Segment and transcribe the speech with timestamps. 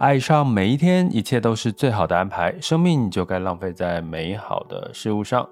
[0.00, 2.58] 爱上每一天，一切都是最好的安排。
[2.58, 5.46] 生命就该浪费在美好的事物上。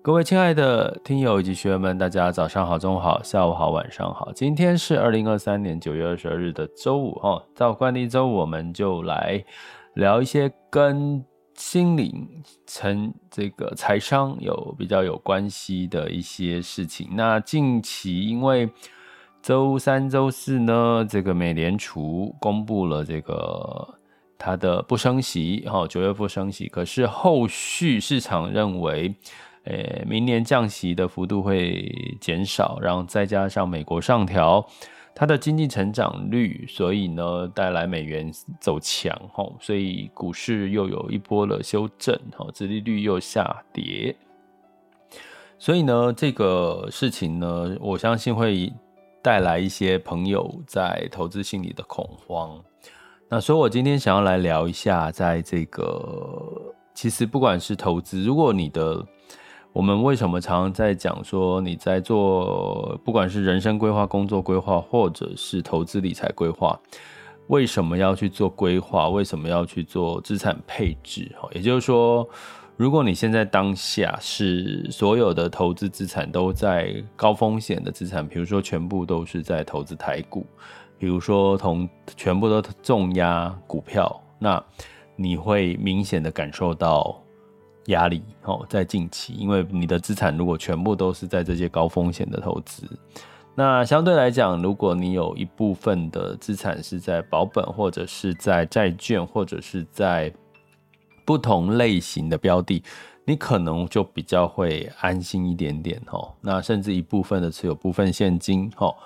[0.00, 4.32] 各位亲爱的听友以及学员们，大家早上好、中午好、下午好、晚上好。
[4.32, 7.44] 今天是二零二三年九月二十二日的周五哈。
[7.54, 9.44] 照惯例，周五我们就来
[9.92, 12.26] 聊一些跟心灵、
[12.66, 17.10] 成这个财商有比较有关系的一些事情。
[17.12, 18.70] 那近期因为
[19.42, 23.98] 周三、周四呢，这个美联储公布了这个
[24.38, 26.68] 它的不升息，哈，九月不升息。
[26.68, 29.12] 可是后续市场认为，
[29.64, 34.64] 呃，明年降息的幅度会减少，然后再加上美国上调
[35.12, 44.14] 它的经济成长率，所以呢，带来美元走强，哈，所以股市又有一波的修正，哈，殖利率又下跌。
[45.58, 48.72] 所以呢，这个事情呢，我相信会。
[49.22, 52.60] 带来一些朋友在投资心理的恐慌，
[53.28, 59.06] 那所以我今天想要来聊一下，在这个其实不管是投资，如果你的
[59.72, 66.78] 我们为什么常常在讲说你在做，不管是人生规划、工作规划，或者是投资理财规划，
[67.46, 69.08] 为什么要去做规划？
[69.08, 71.30] 为什么要去做资产配置？
[71.40, 72.28] 哈也就是说。
[72.76, 80.44] 如果你现在当下是所有的投资资产都在高风险的资产，比如说全部都是在投资台股，
[80.98, 84.62] 比如说同全部都重压股票，那
[85.14, 87.22] 你会明显的感受到
[87.86, 92.84] 压力哦，在近期，因为你的资产如果全部都是在这些高风险的投资，
[93.54, 100.32] 那相对来讲，如果你有一部分的资产是在保本，或者是在债券，或者是在
[101.24, 102.82] 不同类型的标的，
[103.24, 106.34] 你可能就比较会安心一点点吼。
[106.40, 108.96] 那甚至一部分的持有部分现金吼。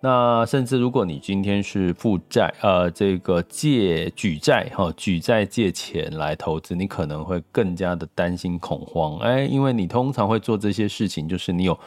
[0.00, 9.16] 那甚至如果你今天是负债，呃，这个借举债哈，举债借钱来投资，你可能会更加的担心恐慌。
[9.20, 11.78] 哎，因为你通常会做这些事情，就是你有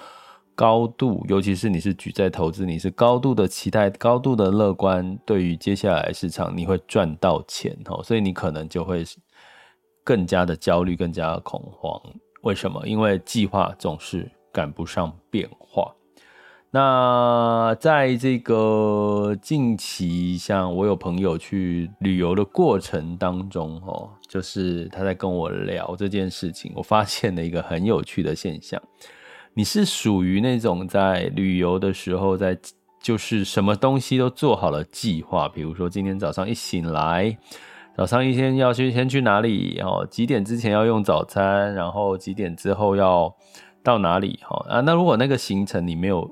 [0.56, 9.06] 高度，尤其是你是举债投资，你是高度的期待、高度的乐观，对于接下来市场你会赚到钱吼，所以你可能就会。
[10.08, 12.02] 更加的焦虑，更加的恐慌。
[12.44, 12.82] 为什么？
[12.88, 15.94] 因为计划总是赶不上变化。
[16.72, 28.82] 那在这个近期，像我有朋友去旅游的过程当中，哦，就是他在跟我聊这件事情，我发现了一个很有趣的现象。
[29.54, 32.58] 你是属于那种在旅游的时候，在
[33.02, 37.38] 就是什么东西都做好了计划，比如说今天早上一醒来。
[37.98, 39.74] 早上一天要去先去哪里？
[39.76, 43.36] 然后几点之前要用早餐，然后几点之后要
[43.82, 44.40] 到哪里？
[44.44, 46.30] 哈啊，那如果那个行程你没有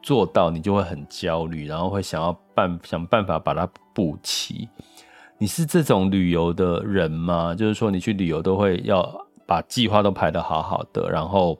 [0.00, 4.68] 做到，你就会很焦虑，然后会想要办想办法把它补齐。
[5.38, 7.52] 你是这种旅游的人吗？
[7.52, 9.04] 就是说你去旅游都会要
[9.44, 11.58] 把计划都排得好好的，然后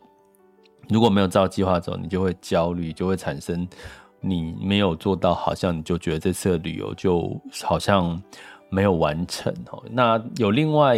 [0.89, 3.67] 如果没有照计划走，你就会焦虑，就会产生
[4.21, 8.23] 你没有做到，好像你就觉得这次的旅游就好像。
[8.69, 9.83] 没有完成哦。
[9.91, 10.97] 那有另外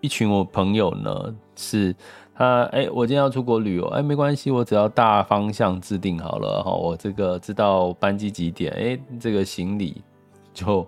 [0.00, 1.94] 一群我朋友呢，是
[2.34, 10.02] 他哎，我今天要出国旅游，哎，没关系，我只要大方向制定好了哈，我这个知道班机几点，哎，这个行李
[10.52, 10.86] 就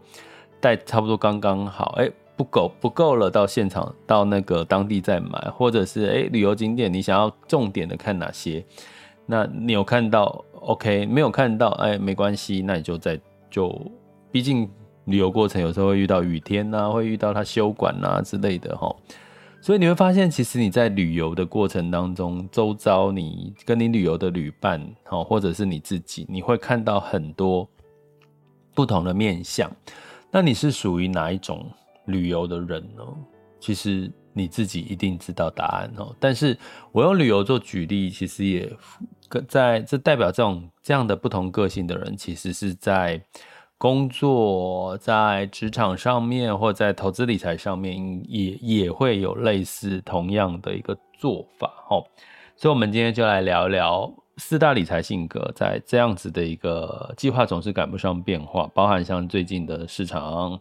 [0.60, 8.64] 带差不多刚刚好，哎，不够不够了，到现场到那个当地再买，或者是哎，旅游景点你想要重点的看哪些？
[9.26, 13.18] 那你有看到？OK，没有看到，哎，没关系，那你就再
[13.50, 13.74] 就，
[14.30, 14.70] 毕竟。
[15.08, 18.94] 旅游过程有时候会遇到雨天呐、啊，会遇到他休管、啊、之类的哈，
[19.60, 27.66] 所以你会发现，其实你在旅游的过程当中，周遭你跟你旅游的旅伴哈，或者是你自己，你会看到很多
[28.74, 29.70] 不同的面向。
[30.30, 31.66] 那你是属于哪一种
[32.04, 33.02] 旅游的人呢？
[33.58, 36.14] 其实你自己一定知道答案哦。
[36.20, 36.56] 但是
[36.92, 38.70] 我用旅游做举例，其实也
[39.48, 43.18] 在这代表这种这样的不同个性的人，其实是在。
[43.78, 47.96] 工作在职场上面，或在投资理财上面，
[48.28, 52.04] 也也会有类似同样的一个做法，吼。
[52.56, 60.58] 所以，我们今天就来聊一聊四大理财性格，在这样子的一个计划总是赶不上变化，包含像最近的市场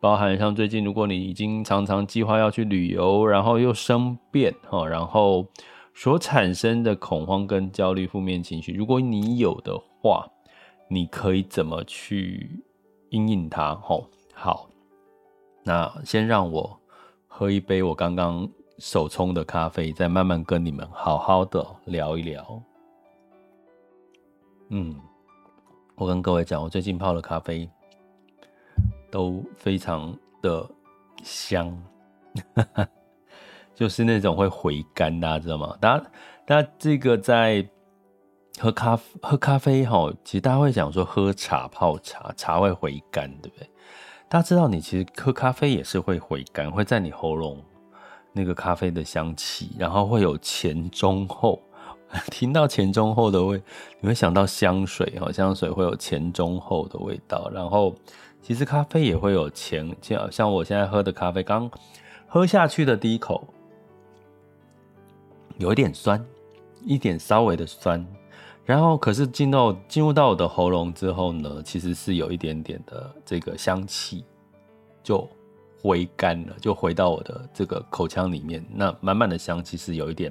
[0.00, 5.46] 包含像最近，如果你已经常常计划要去旅游，然后又生变哈，然后
[5.94, 10.26] 所产生的恐慌跟焦虑、负面情绪，如果你有的话，
[10.88, 12.62] 你可以怎么去
[13.10, 13.74] 应应它？
[13.76, 14.68] 吼，好，
[15.62, 16.80] 那先让我
[17.26, 18.48] 喝一杯我刚刚
[18.78, 22.62] 手冲的咖啡，再慢慢跟你们好好的聊一聊。
[24.70, 24.98] 嗯，
[25.94, 27.68] 我跟各位讲，我最近泡的咖啡。
[29.10, 30.68] 都非常的
[31.22, 31.74] 香，
[33.74, 35.74] 就是那种会回甘，大家知道吗？
[35.80, 36.10] 大家，
[36.44, 37.66] 大家这个在
[38.60, 43.68] 喝咖喝咖啡哈，其实大家会讲说喝茶泡茶，茶会回甘，对不对？
[44.28, 47.62] 大家知道，你其实喝咖啡也是会回甘，会在你喉咙
[48.32, 51.60] 那个咖啡的香气，然后会有前中后。
[52.30, 53.62] 听到前中后的味，
[54.00, 57.94] 你会想到香水哈，香水会有前中后的味道，然后。
[58.40, 61.68] 其实咖啡也会有前，像像我现在喝的咖啡，刚
[62.28, 63.46] 喝下去的第一口
[65.58, 66.24] 有一点酸，
[66.86, 68.06] 一点稍微的酸，
[68.68, 74.22] 然后可是进到进入到我的喉咙之后呢，其实是有一点点的这个香气
[75.02, 75.26] 就
[75.80, 80.30] 回甘了，就回到我的这个口腔里面，那满满的香气是有一点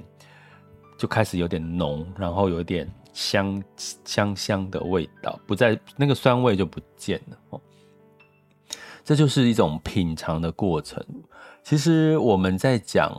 [0.99, 3.63] 就开始有点浓，然后有一点香
[4.05, 7.61] 香香的味道，不再那个酸味就不见了哦。
[9.03, 11.03] 这就是一种品尝的过程。
[11.63, 13.11] 其实我们在讲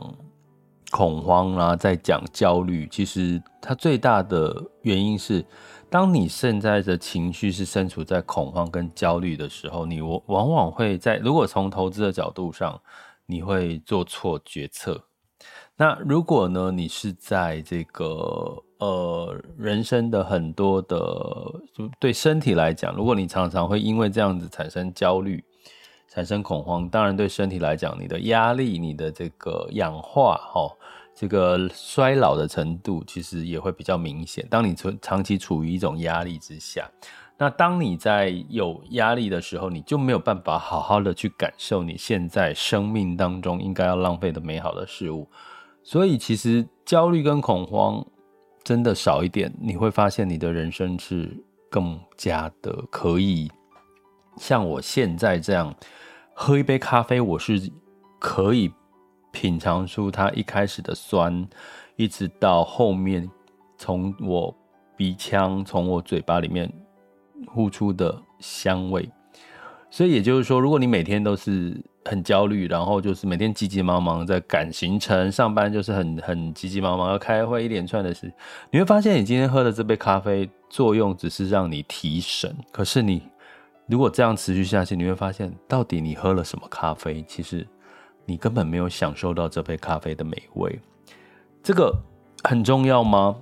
[0.91, 5.45] 恐慌啊，在讲焦虑，其实它最大的原因是，
[5.89, 12.81] 当你现在的情绪是身处在恐慌跟焦虑的时候，你往往往会在，如果从投资的角度上，
[13.25, 15.03] 你会做错决策。
[15.77, 20.97] 那如果呢，你是在这个呃人生的很多的，
[21.73, 25.43] 就对身体来讲，如果你常常会因为这样子产生焦虑。
[26.11, 30.67] 产生恐慌，当然对身体来讲，你的压力、你的这个氧化、哈，
[31.19, 34.47] 这个衰老的程度，其实也会比较明显。
[34.49, 36.89] 当你长长期处于一种压力之下，
[37.37, 45.27] 那当你在有压力的时候，你就没有办法好好的去感受你现在生命当中应该要浪费的美好的事物。
[45.83, 48.01] 所以，其实焦虑跟恐慌
[48.63, 51.29] 真的少一点，你会发现你的人生是
[51.69, 53.51] 更加的可以
[54.37, 55.75] 像我现在这样。
[56.33, 57.69] 喝一杯咖啡，我是
[58.17, 58.71] 可以
[59.31, 61.47] 品尝出它一开始的酸，
[61.95, 63.29] 一直到后面
[63.77, 64.55] 从我
[64.95, 66.71] 鼻腔、从我嘴巴里面
[67.47, 69.09] 呼出的香味。
[69.89, 78.31] 所以也就是说，如果你每天都是很焦虑，然后就是每天急急忙忙在赶行程、上班，就是很很急急忙忙要开会，一连串的事，
[78.71, 83.21] 你会发现你今天喝的这杯咖啡作用只是让你提神，可是你。
[83.87, 87.23] 如果这样持续下去，你会发现，到底你喝了什么咖啡？
[87.27, 87.67] 其实
[88.29, 90.79] 你根本没有享受到这杯咖啡的美味。
[91.63, 91.91] 这个
[92.43, 93.35] 很重要吗？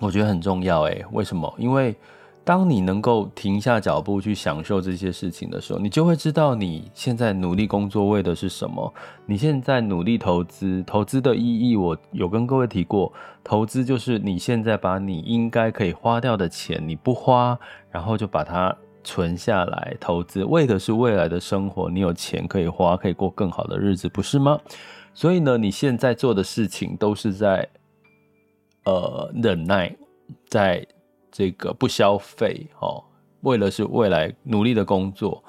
[0.00, 0.80] 我觉得很重要。
[0.84, 1.54] 诶，为什么？
[1.58, 1.94] 因为
[2.42, 8.90] 当你能够停下脚步去享受这些事情的时候，你就会知道你现在努力工作为的是什么。
[9.26, 13.12] 你现在努力投资，投资的意义，我有跟各位提过，
[13.44, 17.58] 投资就是你现在把你应该可以花掉的钱，你不花，
[17.90, 18.74] 然后就把它。
[19.02, 21.90] 存下来投资，为的是未来的生活。
[21.90, 24.60] 你有钱可以花，可以过更好的日子，不是吗？
[25.14, 27.68] 所以呢，你现在做的事情都是在
[28.84, 29.94] 呃忍耐，
[30.48, 30.86] 在
[31.32, 33.02] 这个不消费哦。
[33.40, 35.42] 为了是未来努力的工作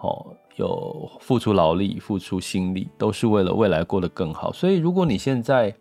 [0.00, 4.52] 哦，有付出劳力、付出心力，都是为了未来过得更好。
[4.52, 5.74] 所以，如果你现在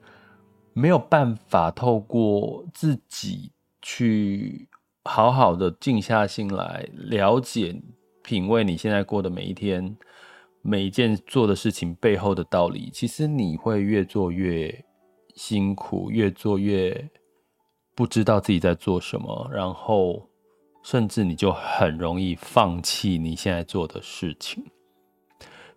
[0.73, 3.51] 没有办法透过自己
[3.81, 4.67] 去。
[5.05, 7.75] 好好的静下心来，了解、
[8.23, 9.97] 品味你现在过的每一天，
[10.61, 12.89] 每一件做的事情背后的道理。
[12.91, 14.85] 其实你会越做越
[15.35, 17.09] 辛苦，越做越
[17.93, 20.29] 不知道自己在做什么，然后
[20.83, 24.63] 甚至你就很容易放弃你现在做的事情。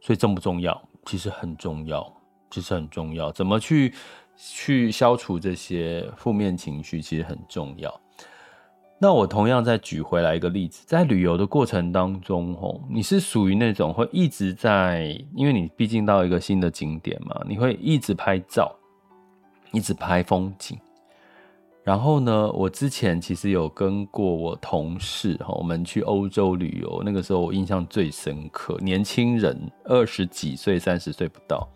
[0.00, 0.80] 所以重不重要？
[1.04, 3.33] 其实很重要，其实很重要。
[3.33, 3.92] 怎么去
[4.37, 7.02] 去消除这些负面情绪？
[7.02, 8.00] 其实很重要。
[8.99, 18.75] 那我同样再举回来一个例子，在旅游的过程当中，吼，你是属于那种会一直在，因为你毕竟到一个新的景点嘛，你会一直拍照，
[19.71, 20.79] 一直拍风景。
[21.85, 31.69] 然后呢，我之前其实有跟过我同事，哈，我们去欧洲旅游，那个时候我印象最深刻，年轻人二十几岁、三十岁不到，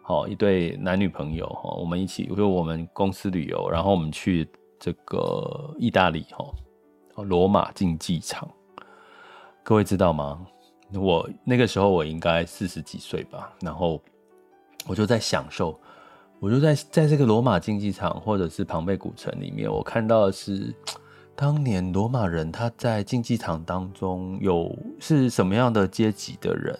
[0.00, 4.48] 好，一对男女朋友，哈，我们一起，就我们公司旅游，然后我们去。
[4.80, 8.48] 这个意大利哈，罗马竞技场，
[9.62, 10.44] 各位知道吗？
[10.94, 14.02] 我那个时候我应该四十几岁吧，然后
[14.86, 15.78] 我就在享受，
[16.40, 20.74] 我就在在这个罗马竞技场或者是庞贝古城里面，我看到的是
[21.36, 26.76] 当年罗马人他在竞技场当中有是什么样的阶级的人，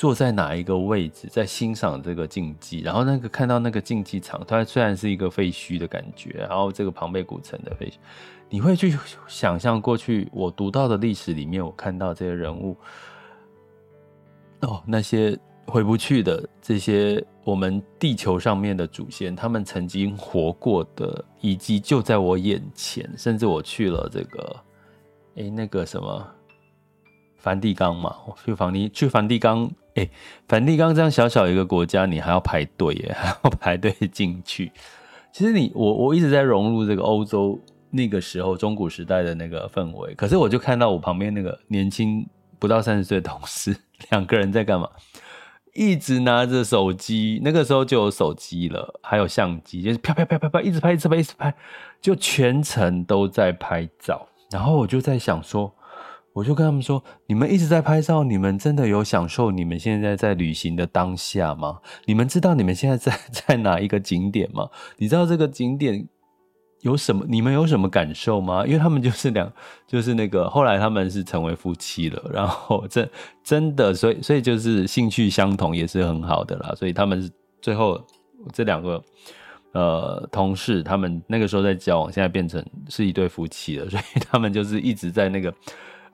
[0.00, 7.96] 坐在哪一个位置，在欣赏这个竞技，然后那个看到那个竞技场，它虽然是一个废墟的感觉，然后这个庞贝古城的废墟。
[8.48, 8.96] 你会去
[9.28, 12.74] 想象过去我读到的历史里面，我看到这些人物，
[14.62, 24.56] 哦，那些回不去的这些我们地球上面的祖先，他们曾经活过的，以及就在我眼前，甚至我去了这个，
[25.36, 26.26] 哎，那个什么
[27.36, 30.08] 梵蒂冈嘛，我去梵蒂去梵蒂冈，哎，
[30.48, 34.72] 梵蒂冈这样小小一个国家，你还要排队耶， 还要排队进去。
[35.32, 37.60] 其实你我我一直在融入这个欧洲。
[37.92, 42.24] 那个时候中古时代的那个氛围，可是我就看到我旁边那个年轻
[42.56, 43.76] 不到三十岁的同事，
[44.10, 44.88] 两个人在干嘛？
[45.74, 51.52] 一直拿着手机，那个时候就有手机了，还有相机，就是啪啪啪啪啪，一直拍，一直拍，一直拍，
[52.00, 54.24] 就全程都在拍照。
[54.52, 55.74] 然后我就在想说，
[56.32, 61.80] 我就跟他们说：你们一直在拍照，你们真的有享受你们现在在旅行的当下吗？
[62.06, 64.68] 你们知道你们现在在 在哪一个景点吗？
[64.98, 66.08] 你知道这个景点？
[66.82, 67.26] 有什么？
[67.28, 68.64] 你们有什么感受吗？
[68.64, 69.52] 因为他们就是两，
[69.86, 73.06] 就是那个后来他们是成为夫妻了，然后真
[73.44, 76.72] 真的，所以所以就是兴趣相同也是很好的啦。
[76.74, 78.02] 所以他们是最后
[78.50, 79.02] 这两个
[79.72, 83.86] 呃同事，他们那个时候在交往，现在变成是一对夫妻了。
[83.90, 85.52] 所以他们就是一直在那个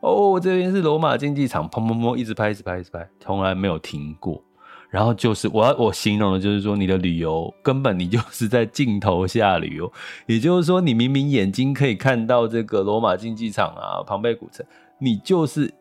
[0.01, 4.43] 哦，这边是罗马竞技场，砰砰砰，一直拍，一直拍，一直拍，从来没有停过。
[4.89, 9.93] 然后就是我要我形容的，就是说你的旅游根本你就是在镜头下旅游，
[10.27, 14.65] 也就是说你明明眼睛可以看到这个罗马竞技场啊、庞贝古城，
[14.99, 15.75] 你就是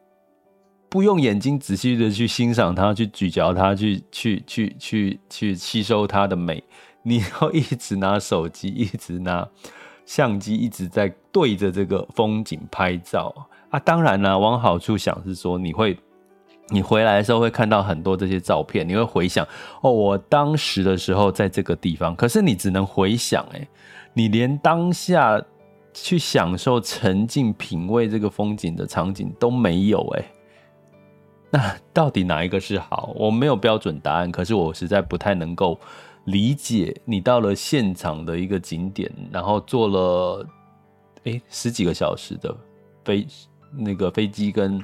[0.89, 6.63] 不用眼睛仔细的去欣赏它、去咀嚼它、去去去去去吸收它的美，
[7.03, 9.47] 你要一直拿手机、一直拿
[10.05, 13.33] 相机、一直在对着这个风景拍照。
[13.69, 13.79] 啊。
[13.79, 15.97] 当然呢，往好处想是说你会。
[16.69, 19.47] 你回来的时候会看到很多这些照片，你会回想
[19.83, 22.15] 哦，我当时的时候在这个地方。
[22.15, 23.67] 可是你只能回想，诶，
[24.13, 25.39] 你连当下
[25.93, 30.25] 去享受、沉浸、品味这个风景的场景都没有，诶。
[31.51, 33.13] 那到底哪一个是好？
[33.15, 35.79] 我没有标准答案，可是我实在不太能够
[36.23, 40.43] 理解，你到了现场的一个景点，然后坐了
[41.25, 42.57] 诶十几个小时的
[43.03, 43.23] 飞
[43.77, 44.83] 那个飞机跟。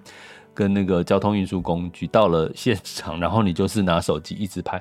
[0.53, 4.79] 跟那个交通运输工具到了现场，然后你就是拿手机一直拍，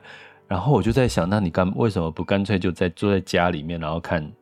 [0.49, 4.33] 然后我就在想，那你干为什么不干脆就在坐在家里面，然后看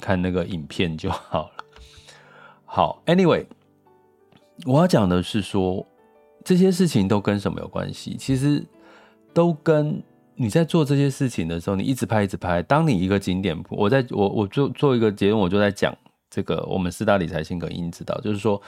[0.00, 1.64] 看那个影片就好了？
[2.64, 3.44] 好，Anyway，
[4.64, 5.86] 我要讲的是说，
[6.42, 8.16] 这些事情都跟什么有关系？
[8.16, 8.64] 其实
[9.34, 10.02] 都跟
[10.34, 12.62] 你在做这些事情的时候，你一直拍一直拍。
[12.62, 15.94] 当你一个景点，我在我我做做一个结论，我就在讲
[16.30, 18.60] 这个我们四大理财性格应应知道，就是说，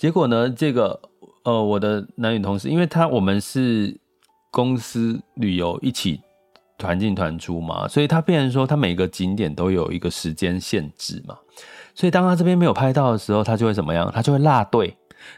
[0.00, 0.98] 结果呢，这个。
[1.42, 3.98] 呃，我的男女同事，因为他我们是
[4.50, 6.20] 公司旅游一起
[6.76, 11.38] 团进团出嘛，所以他变成说他每个景点都有一个时间限制嘛，
[11.94, 14.12] 所以当他这边没有拍到的时候，他就会怎么样？
[14.14, 14.94] 他就会落队，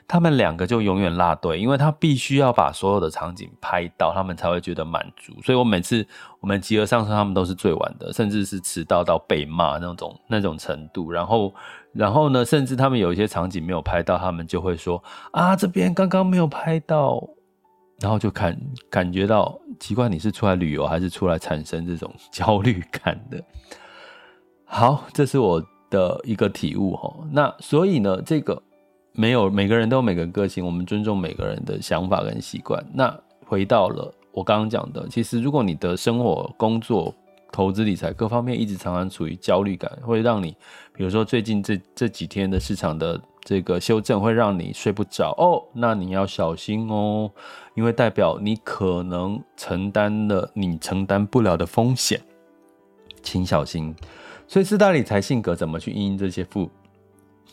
[0.07, 5.33] 他们两个就永远落队，因为他必须要把所有的场景拍到，他们才会觉得满足。
[5.43, 6.07] 所以我每次
[6.41, 11.53] 我们集合上车，他们都是最晚的，甚至是迟到到被骂那种那种程度，然后。
[11.95, 17.23] 然后呢，甚至他们有一些场景没有拍到，他们就会说啊，这边刚刚没有拍到，
[18.01, 18.59] 然后就感
[18.89, 23.45] 感觉到奇怪，你是出来旅游还是出来产生这种焦虑感的？
[24.65, 27.15] 好，这是我的一个体悟哈。
[27.31, 28.63] 那所以呢，这个
[29.13, 32.85] 没有每个人都有每个个性，我们尊重每个人的想法跟习惯。
[32.93, 33.15] 那
[33.45, 37.15] 回到了我刚刚讲的，其实如果你的生活、工作、
[37.51, 40.57] 投资理财各方面一直常常处于焦虑感，会让你，
[40.95, 47.31] 比如说最近这这几天的市场的这个修正会让你睡不着哦，那你要小心哦，
[47.75, 52.23] 因为代表你可能承担了你承担不了的风险，
[53.23, 53.95] 请小心。
[54.49, 56.71] 所以四大理财性格怎么去应应这些负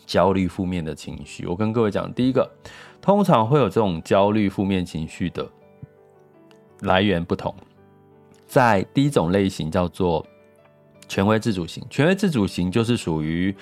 [0.10, 1.46] 焦虑负面的情绪？
[1.46, 2.50] 我跟各位讲，第一个，
[3.00, 5.48] 通常会有这种焦虑负面情绪的
[6.80, 7.54] 来源不同。
[8.48, 10.26] 在第一种类型叫做
[11.08, 13.56] 权威自主型，权威自主型就是属于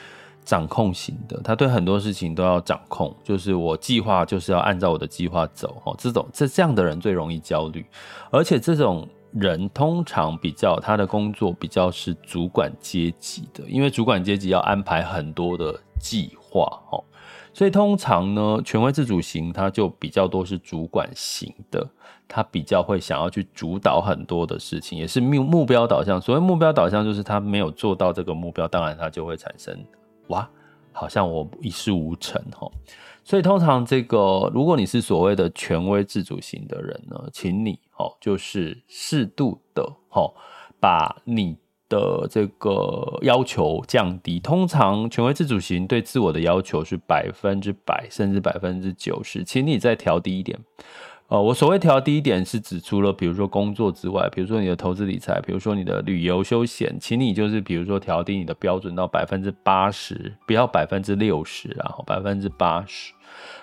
[0.46, 7.86] 掌控型的，他对很多事情都要掌控，就是我计划就是要按照我的计划走，哦，这种这这样的人最容易焦虑，
[8.32, 9.06] 而且这种
[9.39, 17.03] 人通常比较他的工作比较是主管阶级的，因为主管阶级要安排很多的计划，哦，
[17.53, 21.88] 所以通常呢，权威自主型他就比较多是主管型的，
[22.27, 26.20] 他比较会想要去主导很多的事情，也是目目标导向。
[26.22, 29.77] 所谓目标导向，就是他没有做到这个目标，当然他就会产生
[30.27, 30.48] 哇，
[30.91, 32.41] 好像我一事无成。
[33.27, 40.34] 所以通常这个，如果你是所谓的权威自主型的人呢，请你哦，就是适度的齁，
[40.79, 41.57] 把你。
[41.89, 50.60] 的这个要求降低，通常权威自主型对自我的要求是百分之百，甚至百分之九十，请你再调低一点。
[51.29, 63.13] 呃，我所谓调低一点，是指除了比如说工作之外，比如说你的投资理财，比如说你的旅游休闲，请你就是比如说调低你的标准到百分之八十，不要百分之六十，然后百分之八十。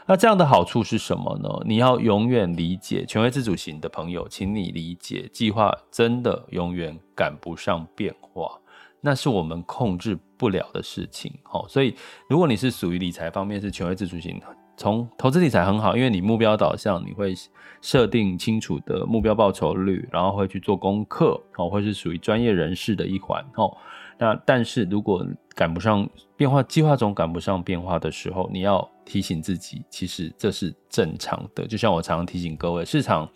[0.07, 1.49] 那这样的好处是什么呢？
[1.65, 8.61] 你要永远理解权威自主型的朋友，请你理解，计划真的永远赶不上变化，
[9.01, 11.33] 那是我们控制不了的事情。
[11.43, 11.95] 好，所以
[12.29, 14.47] 如果你是属于理财方面是权威自主型的。
[14.77, 17.33] 从投资理财很好，因为你目标导向，你会
[17.81, 23.75] 设定清楚的目标报酬率，然后会去做功课，哦，会是属于专业人士的一环，哦。
[24.19, 31.67] 那但是如果赶不上变化，计划中赶不上变化的时候，你要提醒自己，其实这是正常的。
[31.67, 33.29] 就像我常常提醒各位，市场。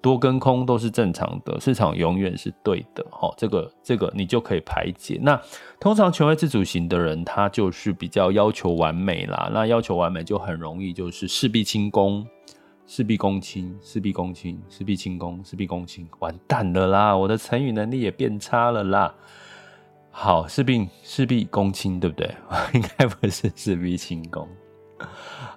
[0.00, 5.18] 多跟空都是正常的，市场永远是对的，齁，这个这个你就可以排解。
[5.20, 5.42] 那
[5.80, 11.90] 通常权威自主型的人，他就是比较要求完美啦，那要求完美就很容易就是事必躬亲，
[12.86, 19.12] 事必躬亲，事必躬亲，事必躬亲，事必躬亲，完蛋了啦，我的成语能力也变差了啦。
[20.20, 22.28] 好，事必事必躬亲，对不对？
[22.74, 24.44] 应该不是事必躬。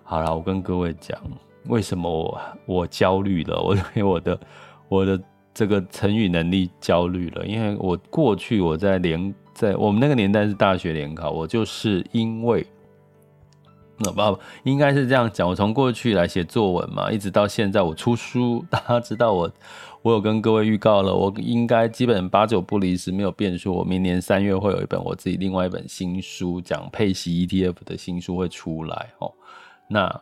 [0.03, 1.19] 好了，我跟各位讲。
[1.65, 3.59] 为什么我我焦虑了？
[3.59, 4.39] 我因为我的
[4.87, 5.19] 我的
[5.51, 12.63] 这个成语能力焦虑了，因为我过去我在联在我们那个年代是大学联考，我就是因为
[14.03, 19.51] 那不应该是这样讲，我从过去来写作文嘛，一直到现在我出书， 大家知道我
[20.01, 23.73] 我有跟各位预告了，我应该基本八九不离十，没有变数。
[23.73, 29.31] 我明年三月会有一本我自己另外一本新书，讲配息 ETF 的新书会出来哦，
[29.87, 30.21] 那。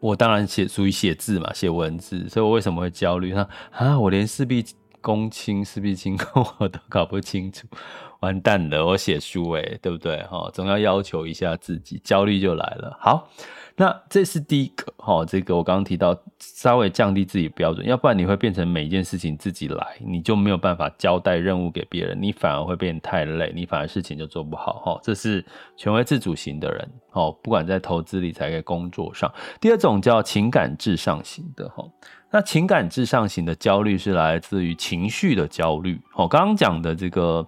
[0.00, 3.32] 我当然写属于写字嘛，写文字，所以我为什么会焦虑？
[3.32, 4.62] 他啊，我连事必
[5.02, 6.18] 躬亲、事必躬亲
[6.58, 7.66] 我都搞不清楚，
[8.24, 8.84] 完蛋了！
[8.84, 10.22] 我写书诶，对不对？
[10.24, 12.96] 哈，总要要求一下自己，焦虑就来了。
[13.00, 13.28] 好。
[13.76, 25.00] 那这是第一个哈，这个我刚刚提到，稍微降低自己标准，要不然你会变成每一件事情自己来，你就没有办法交代任务给别人，你反而会变太累，你反而事情就做不好哈。
[25.02, 25.44] 这是
[25.76, 29.28] 权威自主型的人哦，不管在投资理财跟工作上。
[29.60, 31.84] 第二种叫情感至上型的哈，
[32.30, 37.44] 那情感至上型的焦虑是来自于情绪的焦虑哦，刚刚讲的这个。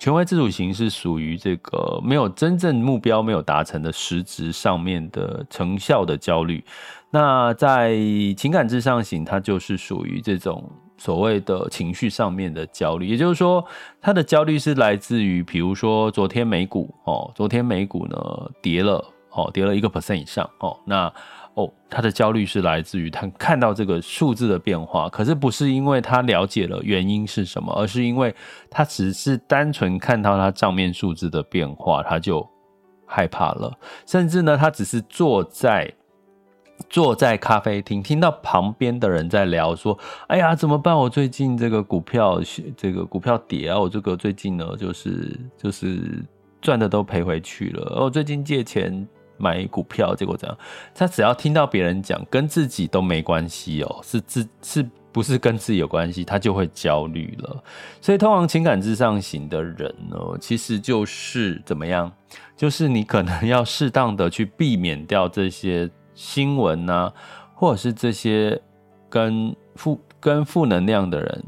[0.00, 6.64] 权威自主型是属于这个没有真正目标没有达成的实质上面的成效的焦虑，
[7.10, 7.94] 那在
[8.34, 10.64] 情感至上型，它就是属于这种
[10.96, 13.62] 所谓的情绪上面的焦虑，也就是说，
[14.00, 18.16] 它的焦虑是来自于，比如说昨天美股哦，昨天美股呢
[18.62, 21.12] 跌了哦，跌了一个 percent 以上哦，那。
[21.54, 28.32] 哦，他的焦虑是来自于他看到这个数字的变化，可是不是因为他了解了原因是什么，而是因为
[28.70, 32.48] 他只是单纯看到他账面数字的变化，他就
[33.04, 33.76] 害怕了。
[34.06, 35.92] 甚至呢，他只是坐在
[36.88, 40.96] 坐在咖啡厅，听到旁边的人在聊说：“哎呀，怎么办？
[40.96, 42.40] 我最近这个股票
[42.76, 46.24] 这个股票跌啊，我这个最近呢，就是就是
[46.60, 48.02] 赚的都赔回去了。
[48.04, 49.06] 我最近借钱。”
[49.40, 50.58] 买股票，结果怎样？
[50.94, 57.64] 他只要听到别人讲，跟自己都没关系哦，是自是不是跟自己有关系，他就会焦虑了。
[58.00, 62.12] 所以，通常情感至上型的人呢，其实就是怎么样？
[62.56, 67.12] 就是你可能要适当的去避免掉这些新闻啊，
[67.54, 68.60] 或者是这些
[69.08, 71.44] 跟负跟负能量的人，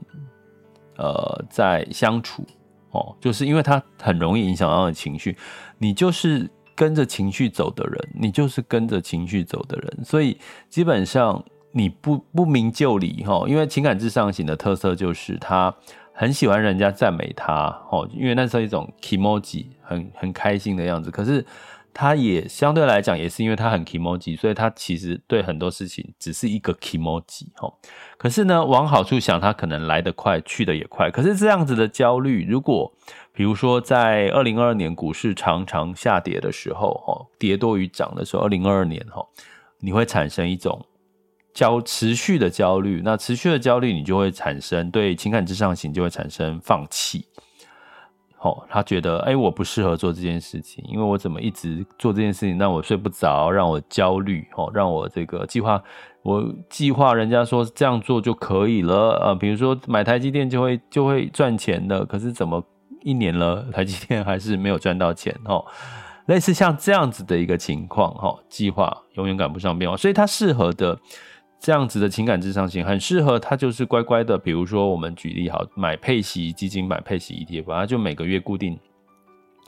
[0.97, 2.45] 呃，在相处
[2.91, 5.37] 哦，就是因为他很容易影响到你的情绪，
[5.79, 6.51] 你就是。
[6.75, 15.75] 跟着情绪走的人，你就是跟着情绪走的人，所以基本上你不不明就里哈，因为情感至上型的特色就是他
[16.13, 21.45] 很喜欢人家赞美他哦，因为那是一种 k moji 很很开心的样子，可是。
[21.95, 27.71] 他也相对来讲，也是因为他很 k moji 所以他其实对很多事情只是一个 kimoji 齁。
[28.17, 31.11] 可是呢，往好处想，他可能来得快，去得也快。
[31.11, 32.91] 可是这样子的焦虑，如果
[33.35, 39.27] 比如说在二零二二年股市常常下跌的时候，齁，跌多于涨的时候，二零二二年哈，
[39.81, 40.85] 你会产生一种
[41.55, 43.01] 焦持续的焦虑。
[43.03, 47.27] 那持续的焦虑，你就会产生对情感至上型就会产生放弃。
[48.41, 55.81] 哦，他觉得，哎，我不适合做这件事情，因为我怎么一直做这件事情，让我睡不着，让我焦虑，哦，让我这个计划，
[56.23, 62.61] 我计划人家说这样做就可以了，呃，比如说买台积电就会就会赚钱的，可是怎么
[63.03, 65.65] 一年了，台积电还是没有赚到钱，哦，
[66.27, 70.99] 类似像这样子的一个情况，哈，计划永远赶不上变化，所以它适合的。
[71.65, 74.37] 这样子的情感至上型很适合他，就是乖乖的。
[74.37, 78.77] 比如说，我们举例好，买配息基金，买配息 ETF，他就每个月固定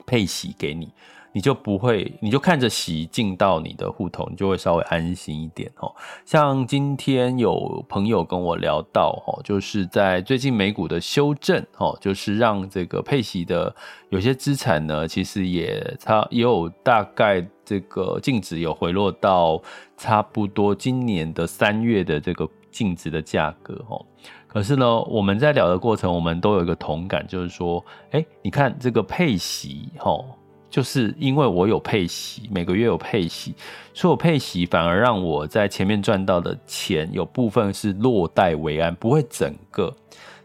[0.05, 0.92] 配息给你，
[1.35, 5.94] 你就不会，你就看着息进到你的户头，你就会稍微安心一点哦。
[6.25, 13.75] 像今天有朋友跟我聊到哦，就是在最近美股的修正哦，就是让这个配息的
[14.09, 17.47] 有些资产呢，其实也差也有大概。
[17.66, 19.59] 这个净值有回落到
[19.97, 24.05] 差不多今年的三月的这个净值的价格哦。
[24.47, 30.27] 可是呢，我们在聊的过程，我们都有一个同感，就是说，哎，你看这个配息哦，
[30.75, 33.55] 就是因为我有配息，每个月有配息，
[33.93, 39.95] 所以我配息反而让我在前面赚到的钱有部分是落袋为安，不会整个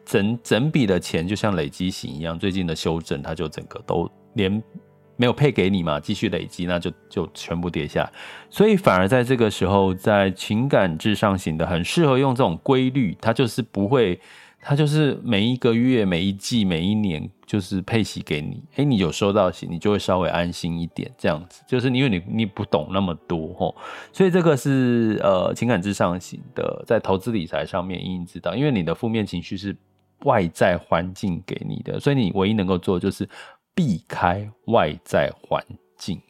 [0.05, 4.61] 整整笔的钱就像累积型一样，最近的修正它就整个都连。
[5.17, 8.09] 没有配给你嘛，继续累积，那就就全部跌下。
[8.49, 14.17] 所以反而在这个时候，在情感至上型的，很适合用这种规律，它就是不会，
[14.61, 18.63] 它就是每一个月、每一季、每一年，就是配息给你。
[18.75, 21.11] 诶，你有收到息，你就会稍微安心一点。
[21.17, 23.75] 这样子，就是因为你你不懂那么多吼，
[24.11, 29.75] 所以这个是呃情感至上型的，在投资理财上面应知道，因为你的负面情绪是
[30.25, 33.27] 外在环境给你的，所以你唯一能够做就是。
[33.75, 35.63] 避开外在环
[35.97, 36.21] 境，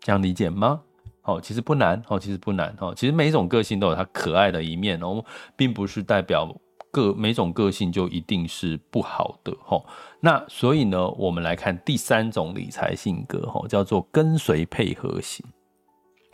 [0.00, 0.80] 这样理解吗？
[1.22, 2.92] 哦，其实不难哦，其实不难哦。
[2.96, 6.52] 其实每一种个性都有它可爱的一面哦，并不是代表
[6.94, 9.84] 个每种个性就一定是不好的哦。
[10.20, 15.44] 那所以呢，我们来看第三种理财性格哦，叫做跟随配合型。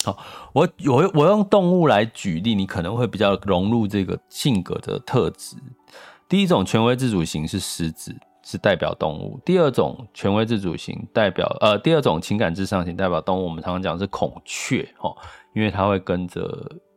[0.04, 0.16] 好，
[0.52, 5.56] 我我我用动物来举例，你可能会比较融入这个性格的特质。
[6.28, 8.14] 第一种权威自主型是狮子。
[8.42, 9.38] 是代表动物。
[9.44, 13.44] 第二种权威自主型代表呃，第二种情感至上型代表动物。
[13.44, 15.14] 我们常常讲是孔雀哦，
[15.54, 16.42] 因为它会跟着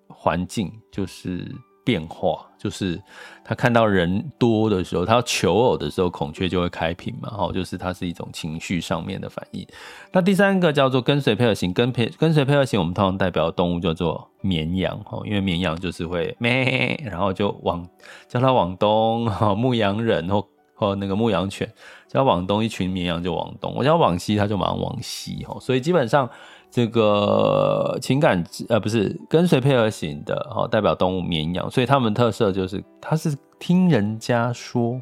[0.08, 3.02] 环境就是变化，就是
[3.44, 9.68] 它看到人多的时候，它要求偶的时候，孔雀就会开屏嘛，哦，就是它是一种情绪上面的反应。
[10.12, 17.88] 那第三个叫做跟随配合型，跟配跟随配合型，我们通常代表动物叫做绵羊哦，因为绵羊就是会咩，然后就往
[18.28, 20.48] 叫它往东，哈 牧羊人或。
[20.76, 21.72] 和那个牧羊犬，
[22.10, 25.46] 只要往东，一群绵羊就往东；我只要往西，它就马上往西。
[25.46, 26.28] 哈，所以基本上
[26.74, 35.00] 这个情感呃不是跟随配合型的，哈，代表动物绵羊，所以他们特色就是他是听人家说，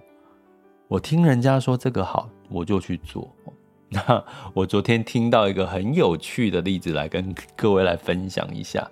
[0.90, 3.34] 我听人家说这个好，我就去做。
[3.88, 4.22] 那
[4.54, 8.86] 我昨天听到一个很有趣的例子，来跟各位来分享一下。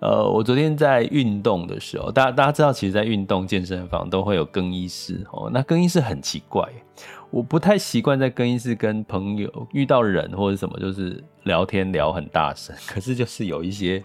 [0.00, 5.50] 呃，我昨天在运动的时候，大家大家知道，其实，在运动健身房都会有更衣室哦。
[5.52, 6.64] 那更衣室很奇怪，
[7.30, 12.74] 我不太习惯在更衣室跟朋友遇到人或者什么，就是聊天聊很大声。
[12.86, 14.02] 可是就是有一些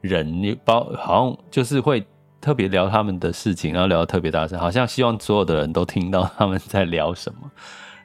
[0.00, 2.04] 人，包好像就是会
[2.40, 7.50] 特别聊他们的事情，然后聊得特别大声，好像希望所有的人都听到他们在聊什么。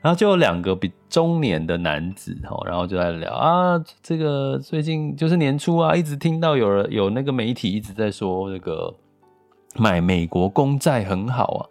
[0.05, 8.93] 然后就有两个比中年的男子，然后就在聊啊，这个最近就是年初啊，一直听到有人有那个媒体一直在说，这个
[9.77, 11.61] 买美国公债很好啊，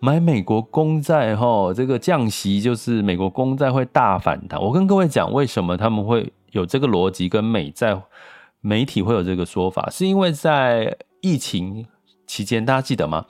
[0.00, 4.60] 买美国公债哈，这个降息就是美国公债会大反弹。
[4.60, 7.96] 我跟各位讲，为什么他们会有这个逻辑，跟美债
[8.60, 11.86] 媒体会有这个说法，是因为在疫情
[12.26, 13.26] 期间，大家记得吗？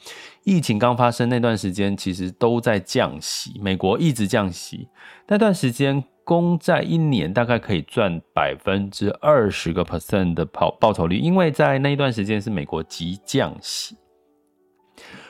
[0.47, 4.89] 疫情刚发生那段时间，其实都在降息，美国一直降息。
[5.27, 13.97] 那段时间，公债一年大概可以赚百分之二十个 percent 的报报酬率，因为在那一段时间是美国急降息，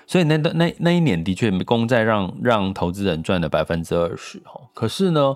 [0.07, 4.43] 所以那段那那一年的确公债让让投资人赚了百分之二十。
[4.75, 5.35] 可是呢，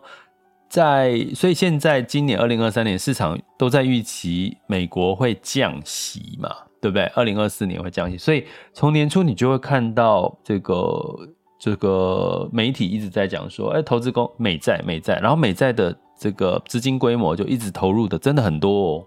[0.68, 6.50] 在所以现在今年二零二三年市场都在预期美国会降息嘛。
[6.80, 7.04] 对不对？
[7.14, 19.06] 二零二四年会降息，所以从年初你就会看到这个这个媒体一直在讲说，哎，投资公美债美债，然后美债的这个资金规模就一直投入的真的很多哦。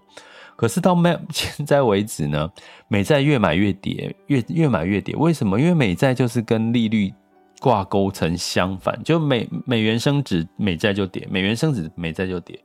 [0.54, 0.96] 可是到
[1.30, 2.48] 现在为止呢，
[2.86, 5.16] 美债越买越跌，越越买越跌。
[5.16, 5.58] 为什么？
[5.58, 7.12] 因为美债就是跟利率
[7.60, 12.56] 挂钩成相反，就美美元升值，美债就跌；美元升值，美债就跌。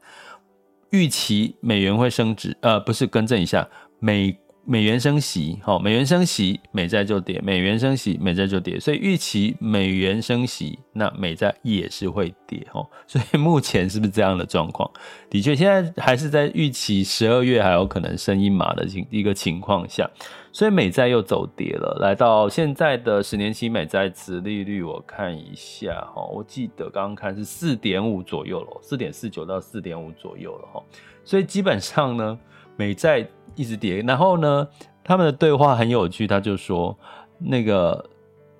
[0.91, 3.67] 预期美元会升值，呃，不是，更正一下，
[3.97, 4.37] 美。
[4.71, 8.79] 美元升息，好，美元升息，美债就跌；美元升息，美债就跌。
[8.79, 12.85] 所以预期美元升息，那美债也是会跌，哦。
[13.07, 14.87] 所以目前是不是这样的状况？
[15.27, 20.07] 的确，现在还是在预期十二月还有可能升一码的情一个情况下，
[20.51, 30.83] 所以美债又走跌了，来到现在的十年期美债殖利率，我看一下，哈，我记得刚刚看是四点五左右了，四点四九到四点五左右了，哈。
[31.25, 32.37] 所以基本上呢，
[32.77, 33.27] 美债。
[33.59, 34.65] 一直跌，然后呢，
[35.03, 36.97] 他们的对话很有趣，他就说，
[37.37, 38.09] 那个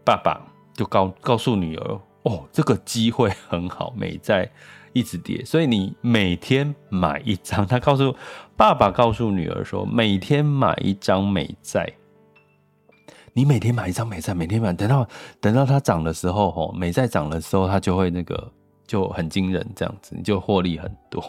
[0.04, 0.42] 爸爸
[0.74, 4.52] 就告告诉女儿，哦，这个机会很好，美债
[4.92, 7.66] 一直跌，所以你每天买一张。
[7.66, 8.14] 他告诉
[8.58, 11.90] 爸爸，告诉女儿说，每天买一张美债，
[13.32, 15.08] 你每天买一张美债，每天买，等到
[15.40, 18.52] 等到它涨的时候，吼，美债涨的时候，它就会那个
[18.86, 21.24] 就很惊人，这样子你就获利很多。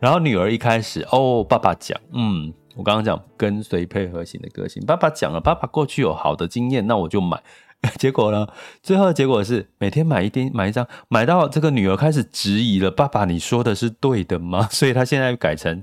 [0.00, 7.40] 然后女儿一开始哦，爸爸讲，嗯，我刚刚讲跟随配合型的个性，爸爸讲了，爸爸过去有好的经验，那我就买。
[7.96, 8.46] 结果呢，
[8.82, 14.68] 最后的结果是每天买一点，买一张，买到这个女儿开始质疑了，爸爸你说的是对的吗？
[14.72, 15.82] 所以她现在改成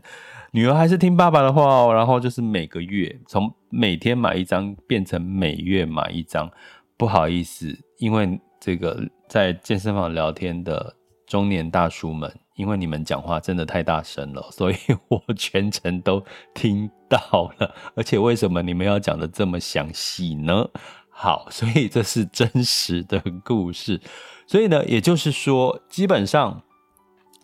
[0.52, 6.50] 女儿还是听爸爸的话哦，然后就是每个月从每天买一张变成每月买一张。
[6.98, 10.96] 不好意思，因为这个在健身房聊天的
[11.28, 12.32] 中年大叔们。
[12.58, 14.76] 因为你们讲话真的太大声了， 所以
[15.08, 16.22] 我全程都
[16.54, 17.74] 听到了。
[17.96, 20.68] 而且为什么你们要讲得这么详细呢？
[21.10, 24.02] 好， 所以这是真实的故事。
[24.46, 26.62] 所以呢，也就是说，基本上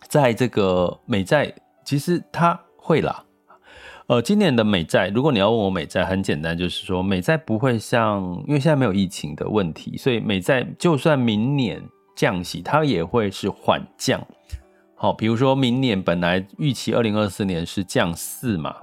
[0.08, 3.24] 在这个美债，其实它会啦。
[4.06, 11.82] 呃，今年的美债，如果你要问我美债，很简单，就是说美债不会像，因为现在没有疫情的问题，所以美债就算明年
[12.14, 14.20] 降息，它也会是缓降。
[14.96, 18.76] 好，比如说明年本来预期二零二四年是降四嘛，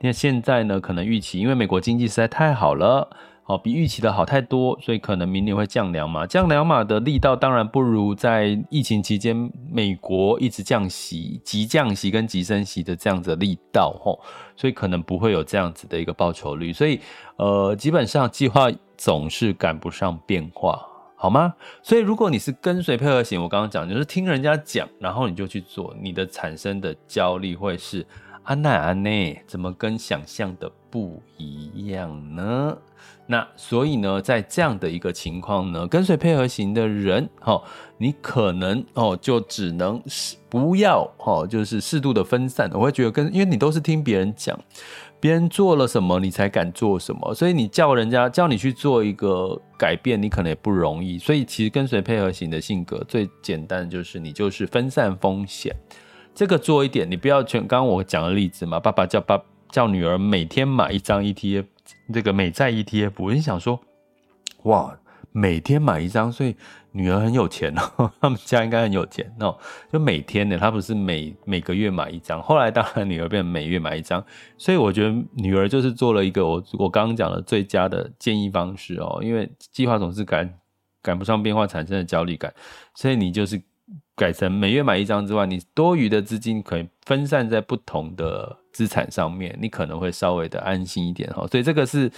[0.00, 3.08] 那现在呢，可能预期因为美国经济实在太好了，
[3.42, 6.26] 好，比预期的好太多，所以可能明年会降两码。
[6.26, 14.18] 降两码的力道当然不如在疫情期间美国一直降息、急降息跟急升息的这样子力道，吼，
[14.56, 16.72] 所以可能不会有这样子的一个报酬率。
[16.72, 17.00] 所以，
[17.36, 20.80] 呃，基本上计划总是赶不上变化。
[21.20, 21.52] 好吗？
[21.82, 28.06] 所以如果你是跟随配合型，我刚刚讲就是听人家讲，然后你就去做，你的产生的焦虑会是
[28.44, 32.78] 安奈安奈，怎么跟想象的不一样呢？
[33.26, 37.62] 那所以呢，在这样的一个情况呢，跟随配合型的人，哈，
[37.98, 40.02] 你可能哦，就只能
[40.48, 42.70] 不要哦，就是适度的分散。
[42.72, 44.58] 我会觉得跟，因为你都是听别人讲。
[45.20, 51.18] 别人做了什么，你才敢做什么，所以你叫人家叫你去做一个改变，你可能也不容易。
[51.18, 55.74] 所以其实跟随配合型的性格最简单的就是你就是分散风险，
[56.34, 57.60] 这个做一点，你不要全。
[57.66, 61.64] 刚刚我讲的例子嘛，爸爸叫爸叫女儿每天买一张 ETF，
[62.12, 63.80] 这个美债 ETF，我就想说，
[64.62, 64.96] 哇，
[65.32, 66.56] 每天买一张，所以。
[66.92, 69.56] 女儿很有钱哦， 他们家应该很有钱哦。
[69.92, 74.24] 就每天的，他不是每每个月买一张，后来当然女儿变成每月买一张，
[74.56, 79.20] 所以我觉得女儿就是做了一个我我刚刚讲的最佳的建议方式哦。
[79.22, 80.52] 因为计划总是赶
[81.02, 82.52] 赶不上变化产生的焦虑感，
[82.94, 83.62] 所以你就是
[84.16, 91.46] 改成每月买一张之外，你多余的资金可以分散在不同的资产上面，你可能会稍微的安心一点哈。
[91.46, 92.10] 所以这个是。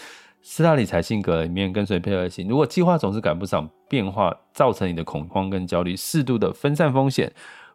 [0.42, 7.32] 四大理财性格里面跟随配合型，如果计划总是赶不上变化，造成你的恐慌跟焦虑，适度的分散风险，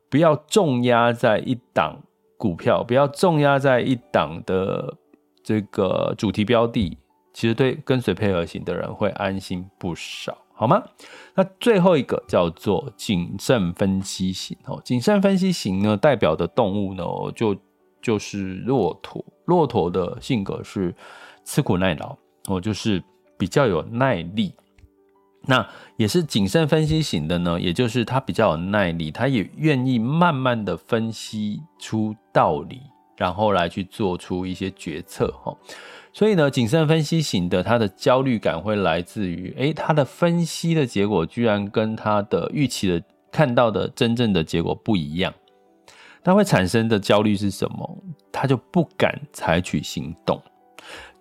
[0.09, 2.01] 不要重压在一档
[2.37, 4.97] 股票，不要重压在一档的
[5.43, 6.97] 这个主题标的，
[7.33, 10.83] 其实对跟随配合型的人会安心不少，好吗？
[11.35, 17.03] 那最后一个叫做谨慎分析型哦，谨慎分析型呢，代表的动物呢，
[17.35, 17.55] 就
[18.01, 20.95] 就是骆驼，骆驼的性格是
[21.43, 22.17] 吃苦耐劳。
[22.47, 23.03] 我就是
[23.37, 24.53] 比较有耐力，
[25.47, 32.81] 那也是谨慎分析型的呢，也就是他比较有耐力，他也愿意慢慢的分析出道理，
[33.17, 35.55] 然后来去做出一些决策哈。
[36.13, 45.33] 所以呢，谨慎分析型的他的焦虑感会来自于，诶，他的分析的结果居然跟他的预期的看到的真正的结果不一样，
[46.23, 47.97] 他会产生的焦虑是什么？
[48.31, 50.41] 他就不敢采取行动。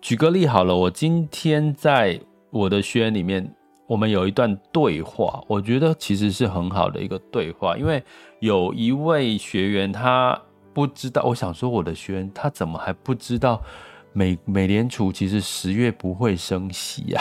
[0.05, 3.51] 举个例好了，我今天在我的学员里面，
[3.87, 8.03] 我们有一段对话，我觉得其实是很好的一个对话，因为
[8.39, 10.39] 有一位学员他
[10.75, 13.59] 不知道，我想说我的学员他怎么还不知道
[14.13, 17.19] 美美联储其实十月不会升息呀？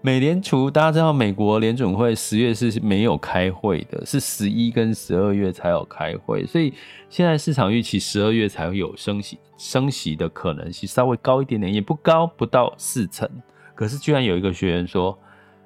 [0.00, 6.72] 美联储大家知道，美国联准会十月是没有开会的，是十一跟十二月才有开会，所以
[7.10, 13.28] 现在市场预期十二月才会有升息，升息的可能性稍微高一点点，也不高，不到四成。
[13.74, 15.18] 可是居然有一个学员说，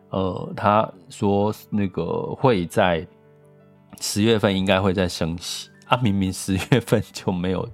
[0.08, 3.06] 呃，他说那个会在
[4.00, 7.68] 十月份应该会再升息，啊，明明十月份就没有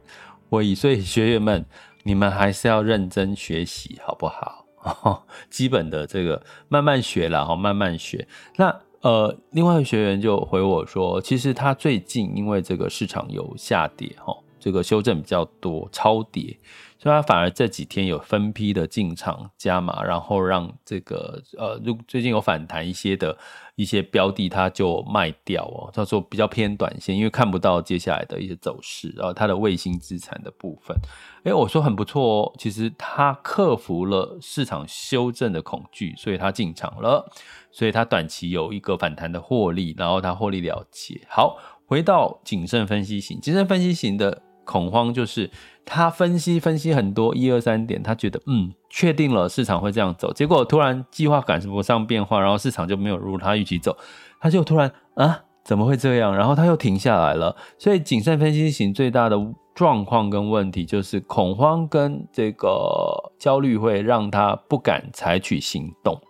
[0.51, 1.65] 会议，所以学员们，
[2.03, 4.58] 你们还是要认真学习，好不好？
[5.51, 8.27] 基本的这个慢慢学了，哈，慢慢学。
[8.57, 16.59] 那呃，另外一个学员就回我说，其实他最近因为这个市场有下跌，哈，这个修正比较多，超跌。
[17.01, 23.39] 所以他反而这几天有分批的进场加码，然后让这个呃，最近有反弹一些的
[23.79, 25.89] 一些标的，他就卖掉哦。
[25.95, 30.97] 他说比较偏短线，因为看不到接下来的一些走势，然后它的卫星资产的部分，
[31.45, 32.53] 诶，我说很不错哦。
[32.59, 37.25] 其实他克服了市场修正的恐惧，所以他进场了，
[37.71, 41.21] 所以他短期有一个反弹的获利，然后他获利了结。
[41.29, 44.43] 好，回到谨慎分析型，谨慎分析型的。
[44.69, 45.51] 恐慌就是
[45.87, 53.97] 他分析分析很多一二三点，他觉得嗯，确定了市场会这样走，结果突然计划赶不上变化，然后市场就没有如他预期走，
[54.39, 56.37] 他就突然啊，怎么会这样？
[56.37, 57.57] 然后他又停下来了。
[57.79, 59.39] 所以谨慎分析型最大的
[59.75, 66.21] 状况跟问题就是恐慌跟这个焦虑会让他不敢采取行动。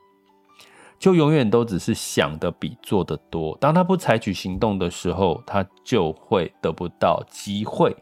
[1.00, 3.56] 就永远都只是想的比做的多。
[3.60, 7.96] 当他不采取行动的时候，他就会得不到机会，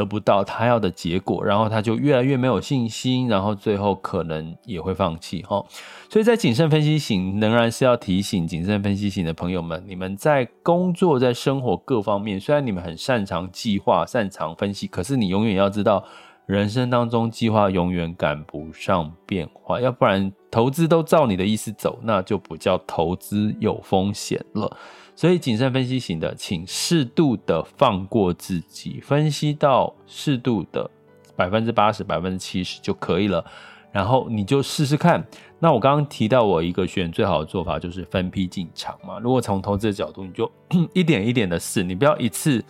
[0.00, 5.42] 得不到他要的结果，然后他就越来越没有信心，然后最后可能也会放弃。
[5.42, 5.62] 哈，
[6.08, 16.02] 所以在谨慎分析型，仍然是要提醒谨慎分析型的朋友们，你们在工作、在生活各方面，虽然你们很擅长计划、擅长分析，可是你永远要知道。
[16.46, 24.76] 人生当中，计划永远赶不上变化，要不然投资都照你的意思走，那就不叫投资，有风险了。
[25.14, 30.90] 所以，谨慎分析型的，请适度的放过自己，分析到适度的
[31.36, 33.44] 百分之八十、百分之七十就可以了。
[33.92, 35.24] 然后你就试试看。
[35.58, 39.18] 那我刚刚提到，我一个选最好的做法就是分批进场嘛。
[39.18, 40.50] 如果从投资的角度，你就
[40.94, 42.64] 一点一点的试，你不要一次。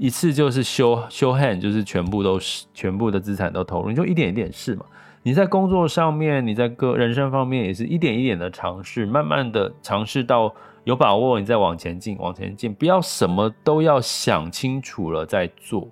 [0.00, 4.84] 一次就是修修 hand，就是全部都是全部的资产都投入，你就一点一点试嘛。
[5.28, 10.50] 你在工作上面，你在个人生方面也是一点一点的尝试，慢慢的尝试到
[10.84, 12.72] 有把握，你再往前进，往前进。
[12.72, 15.86] 不要什么都要想清楚了再做，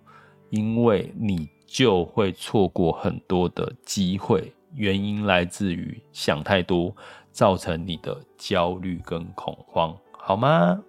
[0.49, 4.51] 因为你就会错过很多的机会。
[4.75, 6.97] 原因来自于想太多，
[7.31, 10.81] 造成你的焦虑跟恐慌，好吗？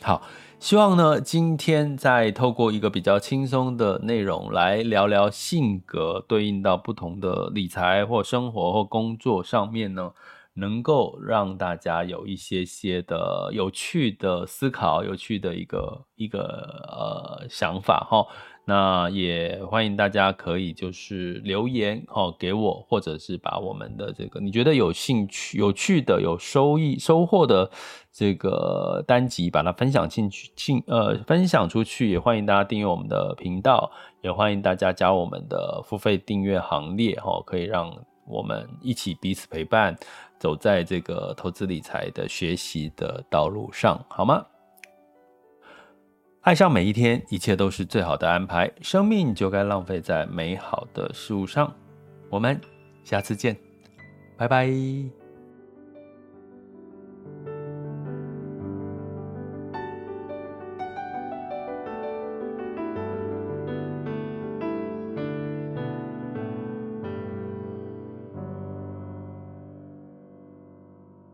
[0.00, 0.22] 好。
[0.60, 10.12] 希望呢，今天再透过一个比较轻松的内容来聊聊性格对应到不同的理财或生活或工作上面呢，
[10.52, 18.26] 能够让大家有一些些的有趣的思考，有趣的一个一个呃想法哈。
[18.64, 27.68] 那也欢迎大家可以就是留言哦给我，或者是把我们的这个你觉得有兴趣、有趣的、有收益、收获的
[28.12, 32.10] 这个单集，把它分享进去，进呃分享出去。
[32.10, 33.90] 也欢迎大家订阅我们的频道，
[34.22, 37.92] 也欢迎大家加我们的付费订阅行列哦，可以让
[38.26, 39.96] 我们一起彼此陪伴，
[40.38, 44.46] 走在这个投资理财的学习的道路上，好吗？
[46.42, 48.70] 爱上每一天，一切都是最好的安排。
[48.80, 51.70] 生命就该浪费在美好的事物上。
[52.30, 52.58] 我们
[53.04, 53.54] 下次见，
[54.38, 55.19] 拜拜。